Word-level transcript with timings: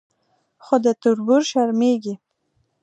خو 0.63 0.75
له 0.83 0.91
تربور 1.01 1.41
شرمېږي. 1.51 2.13